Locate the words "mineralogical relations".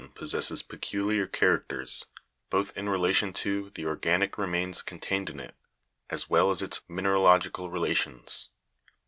6.89-8.49